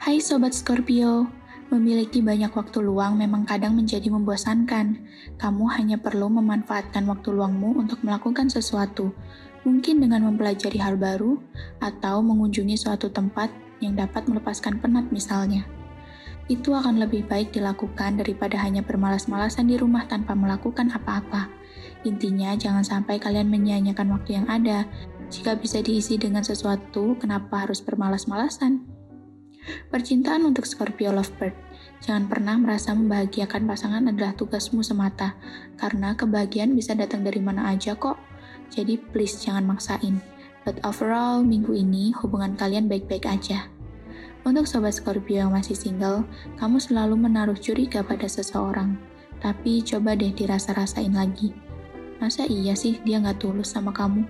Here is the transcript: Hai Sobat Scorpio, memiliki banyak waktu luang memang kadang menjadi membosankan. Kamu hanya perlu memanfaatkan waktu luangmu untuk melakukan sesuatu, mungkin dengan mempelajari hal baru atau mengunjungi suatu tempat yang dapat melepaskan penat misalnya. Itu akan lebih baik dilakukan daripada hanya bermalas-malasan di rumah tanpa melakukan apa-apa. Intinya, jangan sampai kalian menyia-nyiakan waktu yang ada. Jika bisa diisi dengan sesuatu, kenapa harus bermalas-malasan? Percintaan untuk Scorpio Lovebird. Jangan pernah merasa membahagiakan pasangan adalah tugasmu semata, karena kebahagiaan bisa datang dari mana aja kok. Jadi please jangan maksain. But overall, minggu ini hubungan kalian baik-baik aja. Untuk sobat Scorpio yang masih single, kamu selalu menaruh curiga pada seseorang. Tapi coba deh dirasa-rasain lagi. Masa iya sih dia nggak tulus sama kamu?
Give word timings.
Hai 0.00 0.16
Sobat 0.16 0.56
Scorpio, 0.56 1.28
memiliki 1.68 2.24
banyak 2.24 2.48
waktu 2.56 2.80
luang 2.80 3.20
memang 3.20 3.44
kadang 3.44 3.76
menjadi 3.76 4.08
membosankan. 4.08 4.96
Kamu 5.36 5.68
hanya 5.76 6.00
perlu 6.00 6.32
memanfaatkan 6.32 7.04
waktu 7.04 7.36
luangmu 7.36 7.76
untuk 7.76 8.00
melakukan 8.00 8.48
sesuatu, 8.48 9.12
mungkin 9.68 10.00
dengan 10.00 10.24
mempelajari 10.24 10.80
hal 10.80 10.96
baru 10.96 11.36
atau 11.84 12.24
mengunjungi 12.24 12.80
suatu 12.80 13.12
tempat 13.12 13.52
yang 13.84 13.92
dapat 13.92 14.24
melepaskan 14.24 14.80
penat 14.80 15.04
misalnya. 15.12 15.68
Itu 16.48 16.72
akan 16.72 16.96
lebih 16.96 17.28
baik 17.28 17.52
dilakukan 17.52 18.24
daripada 18.24 18.56
hanya 18.56 18.80
bermalas-malasan 18.80 19.68
di 19.68 19.76
rumah 19.76 20.08
tanpa 20.08 20.32
melakukan 20.32 20.96
apa-apa. 20.96 21.52
Intinya, 22.08 22.56
jangan 22.56 22.88
sampai 22.88 23.20
kalian 23.20 23.52
menyia-nyiakan 23.52 24.16
waktu 24.16 24.40
yang 24.40 24.48
ada. 24.48 24.88
Jika 25.28 25.60
bisa 25.60 25.84
diisi 25.84 26.16
dengan 26.16 26.40
sesuatu, 26.40 27.20
kenapa 27.20 27.68
harus 27.68 27.84
bermalas-malasan? 27.84 28.99
Percintaan 29.90 30.48
untuk 30.48 30.64
Scorpio 30.64 31.12
Lovebird. 31.12 31.52
Jangan 32.00 32.32
pernah 32.32 32.56
merasa 32.56 32.96
membahagiakan 32.96 33.68
pasangan 33.68 34.04
adalah 34.08 34.32
tugasmu 34.32 34.80
semata, 34.80 35.36
karena 35.76 36.16
kebahagiaan 36.16 36.72
bisa 36.72 36.96
datang 36.96 37.20
dari 37.20 37.44
mana 37.44 37.68
aja 37.68 37.92
kok. 37.92 38.16
Jadi 38.72 38.96
please 38.96 39.36
jangan 39.44 39.68
maksain. 39.68 40.22
But 40.64 40.80
overall, 40.84 41.44
minggu 41.44 41.76
ini 41.76 42.12
hubungan 42.16 42.56
kalian 42.56 42.88
baik-baik 42.88 43.28
aja. 43.28 43.68
Untuk 44.40 44.64
sobat 44.64 44.96
Scorpio 44.96 45.44
yang 45.44 45.52
masih 45.52 45.76
single, 45.76 46.24
kamu 46.56 46.80
selalu 46.80 47.28
menaruh 47.28 47.56
curiga 47.56 48.00
pada 48.00 48.24
seseorang. 48.24 48.96
Tapi 49.44 49.84
coba 49.84 50.16
deh 50.16 50.32
dirasa-rasain 50.32 51.12
lagi. 51.12 51.52
Masa 52.20 52.44
iya 52.48 52.72
sih 52.76 53.00
dia 53.04 53.20
nggak 53.20 53.40
tulus 53.40 53.72
sama 53.72 53.92
kamu? 53.92 54.24